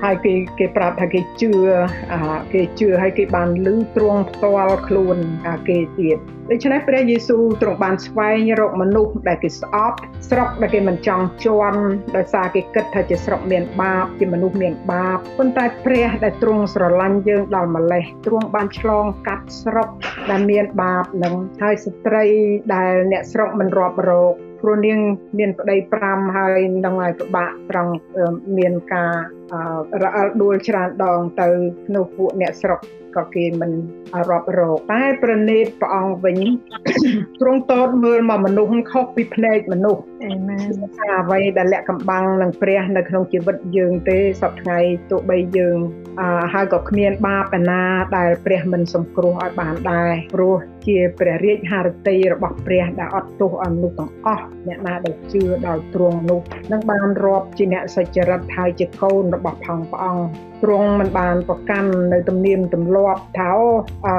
[0.03, 1.51] ហើយគេគេប្រាប់ថាគេជឿ
[2.53, 5.17] គេជឿហើយគេបានលឺទ្រង់ផ្ទាល់ខ្លួន
[5.67, 6.19] គេទៀត
[6.51, 9.97] ដូច្នេះព្រះយេស៊ូវទ្រង់បានស្វែងរកមនុស្សដែលគេស្អប់
[10.29, 11.81] ស្រុកដែលគេមិនចង់ជន់
[12.15, 19.87] ដោយសារគេគិតថាជាស្រុកមានបាបជាមនុស្សមានបាបប៉ុន្តែព្រះដែលទ្រង់ស្រឡាញ់យើងដល់ម្លេះទ្រង់បានឆ្លងកាត់ស្រុក
[20.29, 22.25] ដែលមានបាបនឹងហើយស្ត្រី
[22.73, 24.99] ដែលអ្នកស្រុកមិនរាប់រក ព្រោះនាង
[25.39, 27.91] មានប្តី5ហើយនឹងឲ្យពិបាកត្រង់
[28.57, 29.13] មានការ
[30.03, 31.47] រអិលដួលច្រើនដងទៅ
[31.87, 32.79] ក្នុងពួកអ្នកស្រុក
[33.15, 33.71] ក៏គេមិន
[34.29, 36.37] រាប់រកតែប្រណេតព្រះអង្គវិញ
[37.41, 45.77] ទ្រង់តតមើលមកមនុស្សខុសពីភ្នែកមនុស្ស អេមែនថាអ្វីដែលលាក់កំបាំងនឹងព្រះនៅក្នុងជីវិតយើងទេសពថ្ងៃទោះបីយើង
[46.53, 47.81] ហើយក៏គ្មានបាបណា
[48.17, 50.55] ដែលព្រះមិនសង្គ្រោះឲ្យបានដែរព្រោះ
[50.87, 56.39] ជាព្រះរាជហឫទ័យរបស់ព្រះដែលអត់ទោសឲ្យមនុស្សទាំងអស់អ្នកណាដែលជឿដល់ទ្រង់នោះ
[56.71, 60.25] នឹងបានរាប់ជាអ្នកសុចរិតហើយជាកូនរបស់ផងព្រះអង្គ
[60.63, 63.51] ទ្រង់មិនបានប្រកាន់នៅទំនៀមទម្លាប់ថា
[64.07, 64.15] អឺ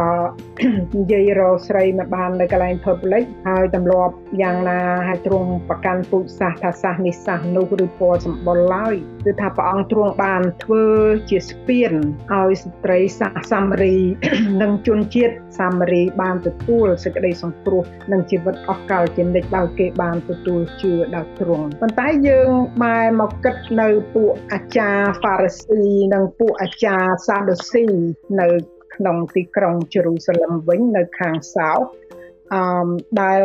[0.98, 10.84] និយាយរកស្រីមិនបាននៅកន្លែង public ហើយទម្លាប់យ៉ាងណាហើយទ្រង់ប្រកាន់ពូជសាសថាសាសនេះសាសនោះឬពណ៌សម្បុរឡើយគឺថាព្រះអង្គទ្រង់បានធ្វើ
[11.30, 11.92] ជាស្ពាន
[12.34, 13.98] ឲ្យស្ត្រីសាសសាមារី
[14.62, 17.82] និងជនជាតិសាមារីបានទទួលសេចក្តីសង្គ្រោះ
[18.12, 22.50] និងជីវិតអស់កលជានិច្ចដោយគេបានទទួលជឿដល់ទ្រង់ប៉ុន្តែយើង
[22.82, 27.86] បែរមកគិតនៅពួកអាចារ្យហ្វារីស៊ីនិងពួកអាចារ្យសាដូស៊ី
[28.40, 28.48] នៅ
[28.94, 31.70] ក្នុងទីក្រុងយេរូសាឡឹមវិញនៅខាងសោ
[32.54, 32.88] អឺ
[33.20, 33.42] ដែល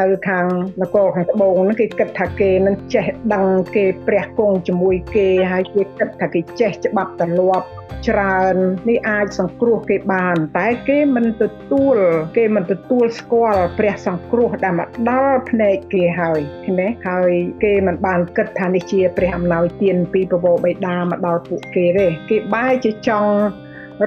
[0.00, 0.46] នៅខាង
[0.82, 3.46] នគរខាងត្បូងហ្នឹងគេគិតថាគេនឹងចេះដឹង
[3.76, 7.68] គេព្រះគង់ជាមួយគេហើយគេគិតថាគេចេះច្បាប់ទម្លាប់
[8.08, 8.56] ច្រើន
[8.88, 11.96] នេះអាចសង្គ្រោះគេបាន តែគេមិនទទួល
[12.36, 17.30] គេមិនទទួលស្គាល់ព្រះសង្គ្រោះដែលមកដល់ភ្នែកគេហើយឃើញទេហើយ
[17.64, 23.32] គេមិនបានគិតថានេះជាព្រះអំណោយទានពីប្រវោបិតាមកដល់ពួកគេទេគេបែរជាចង់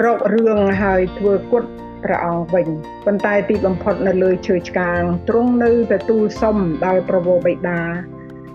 [0.03, 1.63] រករឿងហើយធ្វើគុត
[2.03, 2.67] ព្រះអង្គវិញ
[3.05, 7.79] ប៉ុន្តែទីបំផុតនៅលើឈើឆ្កាងទ្រង់នៅទទួលសុំដល់ប្រវោបិតា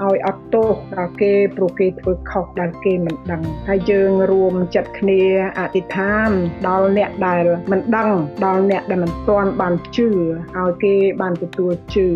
[0.04, 5.22] ឲ្យអត់ទោសដល់គេព្រោះគេធ្វើខុសដល់គេមិនដឹងហើយយើងរួមចិត្តគ្នា
[5.58, 6.30] អធិដ្ឋាន
[6.68, 8.10] ដល់អ្នកដែលមិនដឹង
[8.44, 10.08] ដល់អ្នកដែលមិនទាន់បានជឿ
[10.56, 12.08] ឲ្យគេបានទទួលជឿ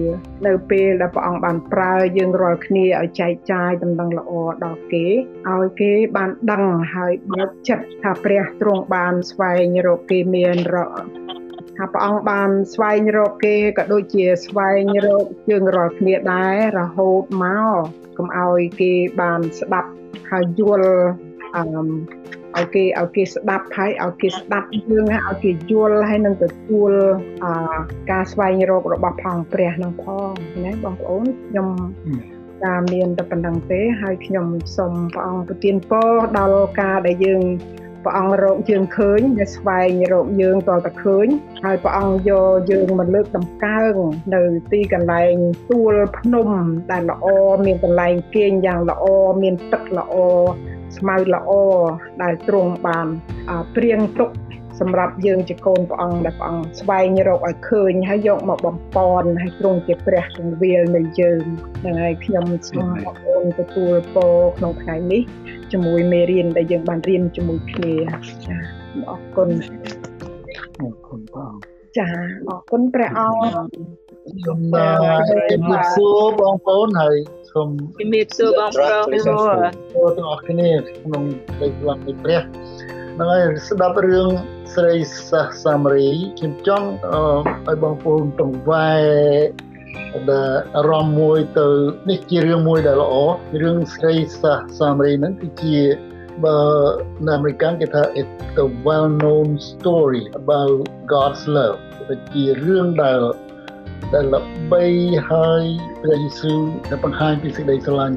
[0.47, 4.33] នៅពេលដែលព្រះអង្គបានប្រើយើងរាល់គ្នាឲ្យចែកចាយដំណឹងល្អ
[4.65, 5.07] ដល់គេ
[5.51, 6.65] ឲ្យគេបានដឹង
[6.95, 10.91] ហើយបើកចិត្តថាព្រះទ្រង់បានស្វែងរកគេមានរក
[11.77, 17.77] ថាព្រះអង្គបានស្វែងរកគេក៏ដូចជាស្វែងរកយើងរាល់គ្នាដែររហូតមក
[18.17, 19.91] កុំឲ្យគេបានស្ដាប់
[20.31, 20.93] ហើយយល់
[21.57, 21.63] អឺ
[22.57, 26.93] ឲ្យគេឲ្យគេស្ដាប់ហើយឲ្យគេស្ដាប់យើងឲ្យគេយល់ហើយនឹងទទួល
[27.45, 27.47] អ
[28.11, 30.33] ការស្វែងរករបស់ផងព្រះនឹងផង
[30.65, 31.69] ណាបងប្អូនខ្ញុំ
[32.65, 37.43] តាមមានតែប៉ុណ្្នឹងទេហើយខ្ញុំសូមព្រះអង្គប្រទានពរដល់ការដែលយើង
[38.05, 41.27] ព្រះអង្គរកយើងឃើញដែលស្វែងរកយើងតតែឃើញ
[41.65, 43.95] ហើយព្រះអង្គយកយើងមកលើកតម្កើង
[44.35, 45.35] នៅទីកន្លែង
[45.71, 46.49] ទួលភ្នំ
[46.91, 47.27] ដែលល្អ
[47.67, 49.05] មានកន្លែងគេងយ៉ាងល្អ
[49.43, 50.15] មានទឹកល្អ
[50.97, 51.51] ស្មៅល្អ
[52.23, 53.07] ដែលទ្រង់បាន
[53.75, 54.31] ព្រៀងទុក
[54.81, 61.43] សម្រាប់យើងជាកូនព្រះអង្គដែលព្រះអង្គស្វែងរកឲ្យឃើញហើយយកមកបំពន់ហើយទ្រង់ជាព្រះគង្វាលនៃយើង
[61.81, 65.23] ហ្នឹងហើយខ្ញុំសូមបងប្អូនទទួលពរក្នុងថ្ងៃនេះ
[65.73, 67.95] ជាមួយមេរៀនដែលយើងបានរៀនជាមួយគ្នា
[68.47, 68.57] ចា
[69.09, 69.49] អរគុណ
[70.81, 71.55] អរគុណបង
[71.99, 72.07] ចា
[72.49, 73.67] អរគុណព្រះអង្គសូម
[74.47, 77.17] ជំរាបសួរបងប្អូនហើយ
[77.53, 77.69] សូម
[78.01, 81.25] ជំរាបសួរបងប្អូនទាំងអស់គ្នាក្នុង
[81.61, 82.41] ដីផ្លង់នៃព្រះ
[83.15, 84.29] ហ្នឹងហើយស្ដាប់រឿង
[84.75, 84.95] ស្រី
[85.31, 86.89] សាសាមារីខ្ញុំចង់
[87.69, 88.91] ឲ្យបងប្អូនតង្វែ
[90.31, 91.69] ដែលអារម្មណ៍មួយទៅ
[92.11, 93.15] នេះជារឿងមួយដែលល្អ
[93.63, 95.77] រឿងស្រីសាសាមារីហ្នឹងគឺជា
[96.45, 96.59] បើ
[97.27, 100.79] នៅអាមេរិកគេថា it's the well known story about
[101.13, 101.79] God's love
[102.35, 103.21] ជារឿងដែល
[104.15, 104.85] ដែលល្បី
[105.31, 105.63] ហើយ
[106.03, 106.59] ព្រះយេស៊ូវ
[106.91, 108.17] ដែលបង្ហាញពីសេចក្តីស្រឡាញ់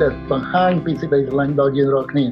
[0.00, 2.24] ដែលបង្ហាញពីសេចក្តីស្រឡាញ់ដល់យើងរាល់គ្នា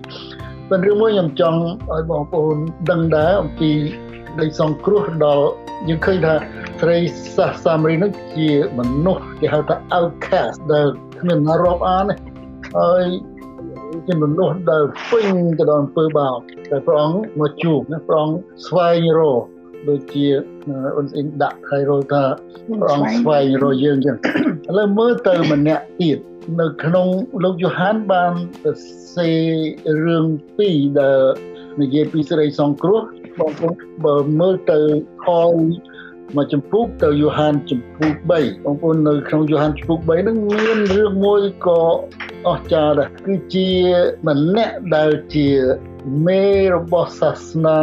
[0.69, 1.61] ប៉ុន្តែរឿងមួយខ្ញុំចង់
[1.93, 2.57] ឲ្យបងប្អូន
[2.91, 3.71] ដឹងដែរអំពី
[4.41, 5.47] នៃសង្គ្រោះដល់
[5.89, 6.35] យើងឃើញថា
[6.81, 6.99] ស្រី
[7.37, 8.49] សាសសាមរីនឹងជា
[8.79, 10.87] មនុស្សគេហៅថា outcast ដែល
[11.21, 12.15] គ្មានណារាប់អានទេ
[12.77, 13.05] ហើយ
[14.07, 15.27] ជាមនុស្សដែលពេញ
[15.59, 16.37] ទៅដោយអំពើបាប
[16.71, 19.43] តែព្រះអង្គមកជួបណាព្រះអង្គស្វែងរក
[19.89, 20.27] ដូចជា
[20.97, 22.23] អូនស្អ៊ីនដាក់ហើយរកថា
[22.81, 24.17] ព្រះអង្គស្វែងរកយើងចឹង
[24.69, 26.19] ឥឡូវមើលទៅម្នាក់ទៀត
[26.61, 27.07] នៅក្នុង
[27.45, 28.77] លោកយ៉ូហានបានសរ
[29.17, 29.43] សេរ
[30.07, 30.25] រឿង
[30.59, 31.21] ពីរដែល
[31.81, 33.01] និយាយពីសេរីសង្គ្រោះ
[33.39, 34.79] បងប្អូនបើមើលទៅ
[35.25, 35.27] ខ
[36.37, 41.81] មកចម្ពោះទៅយ៉ូហានចម្ពោះ3បងប្អូននៅក្នុងយ៉ូហានចម្ពោះ3ហ្នឹងមានរឿងមួយក៏
[42.49, 43.69] អស្ចារ្យដែរគឺជា
[44.29, 45.49] ម្នាក់ដែលជា
[46.27, 47.79] មេរបស់សាសនា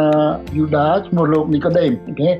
[0.56, 2.30] យូដាឈ្មោះលោកនីកូដេមអូខេ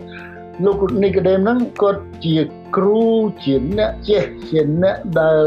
[0.64, 2.36] លោកនីកូដេមហ្នឹងគាត់ជា
[2.76, 3.02] គ្រូ
[3.44, 5.40] ជាអ្នកចេះជាអ្នកដែល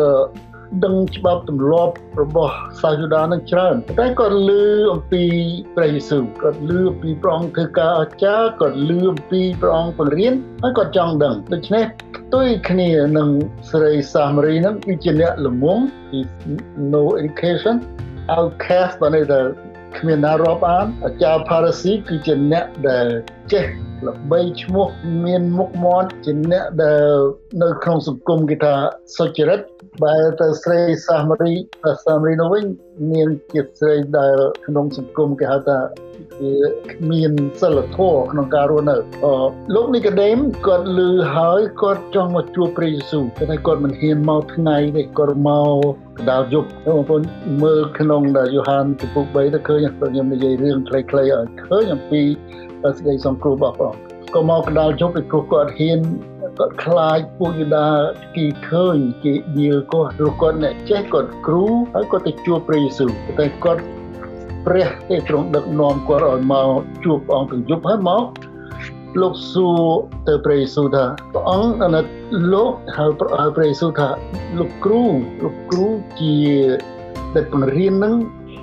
[0.86, 5.24] ដឹងច្បាប់ទម្លាប់របស់សាសយូដានឹងច្រើនតែគាត់លឺអំពី
[5.76, 11.84] ព្រះយេស៊ូវគាត់លឺអំពីព្រះអង្គធ្វើការអស្ចារ្យគាត់លឺអំពីព្រះអង្គបង្រៀនហើយគាត់ចង់ដឹងដូច្នេះ
[12.16, 13.30] ផ្ទុយគ្នានឹង
[13.72, 15.80] ស្រីសាមារីនឹងគឺជាអ្នកល្ងង
[16.94, 17.76] no education
[18.38, 19.40] outcast បានន័យថា
[19.98, 23.08] គ្មានណារាប់អានអាចារ្យ Pharisee គឺជាអ្នកដែល
[23.52, 23.66] ចេះ
[24.08, 24.88] ល្បីឈ្មោះ
[25.26, 27.16] មានមុខមាត់ជាអ្នកដែល
[27.62, 28.74] នៅក្នុងសង្គមគេថា
[29.18, 29.60] សុចរិត
[30.02, 31.54] បែរទៅស្រីសាមារី
[32.06, 32.66] សាមារីនោះវិញ
[33.12, 35.80] មានជាស្រីដែលក្នុងសង្គមគេហៅថា
[36.40, 36.52] គឺ
[37.12, 38.98] មានសិលធម៌ក្នុងការរស់នៅ
[39.76, 45.78] លោកនីកូដេមគាត់លឺហើយគាត់ចង់មកជួបព្រះយេស៊ូវតែគាត់មិនហ៊ានមកថ្ងៃនេះគាត់មក
[46.20, 47.22] កដាលយប់បងប្អូន
[47.64, 52.22] មើលក្នុងដែលយ៉ូហានចំពុក3ទៅឃើញខ្ញុំនិយាយរឿងខ្លីៗឲ្យឃើញអំពី
[52.82, 53.94] សេចក្តីសង្គ្រោះរបស់ព្រះ
[54.36, 56.00] ក៏មកកដាលជប់ពីព្រោះគាត់ហ៊ាន
[56.58, 57.90] គាត់ខ្លាចពួកយូដា
[58.36, 63.82] គេឃើញគេដៀលគាត់ឬគាត់អ្នកចេះគាត់គ្រូហើយគាត់ទៅជួបព្រះយេស៊ូវតែគាត់
[64.66, 68.24] ព្រះទេទ្រង់ដឹកនាំគាត់ឲ្យមកជួបព្រះអង្គទាំងយប់ហើយមក
[69.22, 69.84] លោកសួរ
[70.28, 72.06] ទៅព្រះយេស៊ូវថាព្រះអង្គអាណិត
[72.54, 74.10] លោកហើយព្រះយេស៊ូវថា
[74.60, 75.04] លោកគ្រូ
[75.44, 75.88] លោកគ្រូ
[76.20, 76.38] ជា
[77.36, 78.16] ដែលបង្រៀននឹង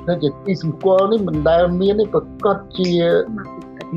[0.07, 2.92] តែជាទីសម្គាល់នេះមិនដែលមាននេះប្រកាសជា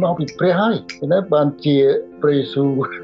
[0.01, 0.75] មកពីព្រះហើយ
[1.13, 1.77] ណាបានជា
[2.21, 3.03] ព្រះយេស៊ូវ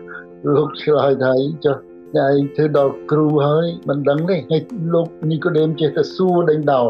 [0.55, 1.33] លោកឆ្លើយថា
[1.65, 1.75] ចុះ
[2.17, 4.61] តែឯងធ្វើដល់គ្រូហើយមិនដឹងទេហើយ
[4.93, 6.87] លោកនីកូដេមចេះតែសួរដេញដោល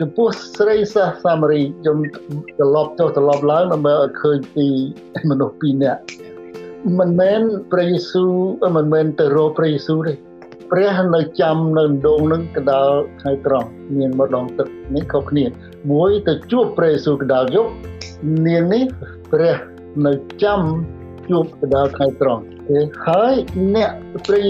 [0.00, 1.96] ចំពោះស្រីសាសសាមារីខ្ញុំ
[2.58, 4.66] ត្រឡប់ចុះត្រឡប់ឡើងដើម្បីឲ្យឃើញពី
[5.30, 6.00] មនុស្សពីរនាក់
[6.98, 7.40] មិនមែន
[7.72, 8.32] ព្រះយេស៊ូវ
[8.76, 10.14] មិនមែនទៅរកព្រះយេស៊ូវទេ
[10.70, 15.44] ព្រះនៅចាំនៅដងនឹងកដាលថ្ងៃត្រង់មានម្ដងទឹកនេះខុសគ្នា
[15.90, 17.70] មួយទៅជួបព្រះយេស៊ូវកដាលយប់
[18.46, 18.82] នាងនេះ
[19.32, 19.56] ព្រះ
[20.06, 20.60] នៅចាំ
[21.30, 22.42] ជួបកដាលថ្ងៃត្រង់
[23.08, 23.34] ហើយ
[23.76, 23.92] អ្នក
[24.26, 24.46] ព្រះ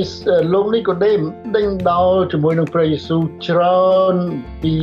[0.53, 1.19] លោកនេះក៏ដេញ
[1.57, 4.15] ដេញដោលជាមួយនឹងព្រះយេស៊ូវច្រើន
[4.63, 4.75] ពី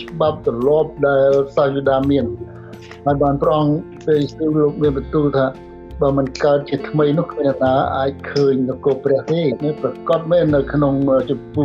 [0.00, 2.24] ច្បាប់ទម្លាប់ដែលសាយូដាមាន
[3.04, 3.64] ហើយបានប្រង
[4.04, 5.46] ព្រះយេស៊ូវលោកមានបន្ទូលថា
[6.00, 10.94] បើមិនកើតជាថ្មីនោះគ្មានណាអាចឃើញនគរព្រះទេនេះប្រកបមែននៅក្នុង
[11.30, 11.64] ជំពូ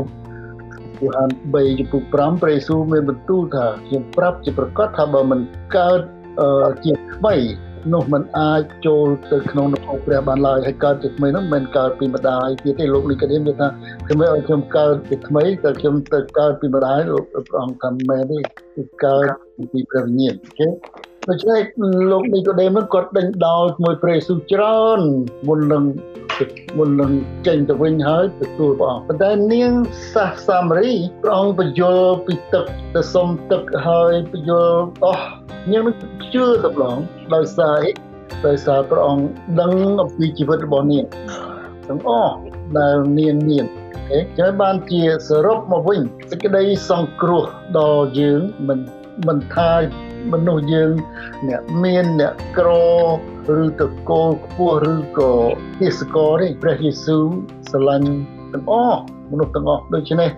[0.99, 5.39] កូហាន3ចំពោះ5ព្រះយេស៊ូវមានបន្ទូលថាខ្ញុំប្រាប់ជាប្រកាសថាបើមិន
[5.75, 6.01] កើត
[6.85, 7.35] ជាថ្មី
[7.91, 13.67] នោះมันអាចចូលទៅក្នុងនគរព្រះបានឡើយហើយកើតជាថ្មីនោះមិនកើតពីម្ដាយទៀតទេលោកនេះក៏និយាយថា
[14.07, 18.39] ខ្ញុំឲ្យខ្ញុំកើតជាថ្មីតែខ្ញុំទៅកើតពីម្ដាយលោកព្រះអង្គថាមែនទេ
[18.75, 19.27] គឺកើត
[19.71, 20.67] ពីព្រះវិញ្ញាណអូខេ
[21.29, 21.61] ដូច្នេះ
[22.11, 24.99] លោកនីកូដេមគាត់ដេញដោលមួយព្រះយេស៊ូវច្រើន
[25.47, 25.83] មុននឹង
[26.77, 27.11] មុននឹង
[27.47, 29.71] ចេញទៅវិញហើយទទួលព្រះអង្គប៉ុន្តែនាង
[30.13, 30.93] សាសសាមារី
[31.23, 32.65] ព្រះអង្គបញ្យល់ពីទឹក
[32.95, 35.27] ទៅសុំទឹកហើយបញ្យល់អស់
[35.71, 35.95] នាងនឹង
[36.33, 36.97] ជឿទៅឡង
[37.35, 37.91] ដោយសារអី
[38.47, 39.25] ដោយសារព្រះអង្គ
[39.61, 41.05] ដឹងអំពីជីវិតរបស់នាង
[41.87, 42.33] ទាំងអស់
[42.79, 43.65] ដែលនាងមាន
[44.11, 47.43] អូខេចឹងបានជាសរុបមកវិញសេចក្តីសង្គ្រោះ
[47.79, 48.79] ដល់យើងមិន
[49.27, 49.73] មិនថា
[50.31, 50.91] មនុស្សយើង
[51.47, 52.69] អ្នកមានអ្នកក្រ
[53.59, 55.33] ឬតកូលខ្ពស់ឬក៏
[55.81, 57.25] ទេសកលនេះព្រះយេស៊ូវ
[57.69, 58.11] ស្រឡាញ់
[58.53, 58.99] ទាំងអស់
[59.31, 60.29] មនុស្សទាំងអស់ដូច្នេះ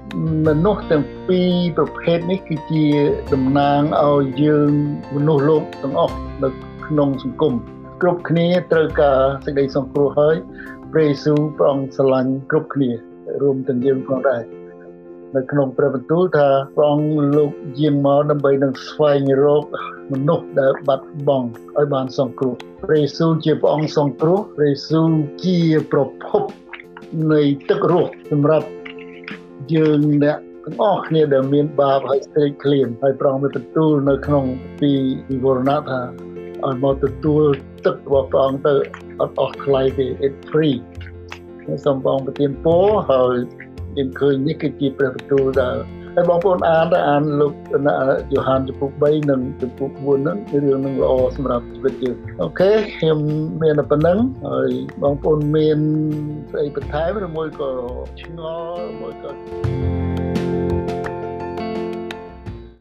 [0.47, 2.85] មនុស្សទាំងពីរប្រភេទនេះគឺជា
[3.33, 4.71] តំណាងឲ្យយើង
[5.15, 6.49] មនុស្សលោកទាំងអស់នៅ
[6.87, 7.53] ក្នុងសង្គម
[8.01, 10.35] គ្រប់គ្នាត្រូវការសេចក្តីសង្គ្រោះហើយ
[10.91, 12.89] ព្រះយេស៊ូវព្រះអង្គស្រឡាញ់គ្រប់គ្នា
[13.41, 14.41] រួមទាំងយើងផងដែរ
[15.35, 19.63] នៅក្នុងព្រះបន្ទូលថាព្រះអង្គលោកយាងមកដើម្បីនឹងស្វែងរក
[20.11, 25.09] មនុស្សដែលបាត់បង់ឲ្យបានសង្គ្រោះព្រះយេស៊ូវជាព្រះអង្គសង្គ្រោះព្រះយេស៊ូវ
[25.43, 25.59] ជា
[25.91, 26.43] ប្រភព
[27.33, 28.67] នៃទឹករស់សម្រាប់
[29.73, 34.45] យើងអ្នកទាំងអស់គ្នាដែលមានបាបហើយស្រេកឃ្លានហើយព្រះអង្គមានបន្ទូលនៅក្នុង
[34.79, 34.91] ពី
[35.29, 36.01] វិវរណៈថា
[36.65, 37.43] ឲ្យមកទទួល
[37.85, 38.73] ទឹករបស់ព្រះអង្គទៅ
[39.21, 40.75] អត់អស់ថ្លៃទេ it free
[41.85, 43.35] សូមបងប្រទានពរហើយ
[43.97, 45.77] យើងឃើញនេះគឺជាព្រះបន្ទូលដែល
[46.15, 47.53] ហើយបងប្អូនអានទៅអានលោក
[48.31, 53.19] យ៉ូហានចំពុក3និងចំពុក4ហ្នឹងគឺរឿងនឹងល្អសម្រាប់ជីវិតយើងអូខេខ្ញុំ
[53.61, 55.79] មានតែប៉ុណ្្នឹងហើយបងប្អូនមាន
[56.51, 57.71] ស្អីបន្ថែមឬមួយក៏
[58.21, 58.39] ឆ្ង
[58.77, 60.04] ល់មួយក៏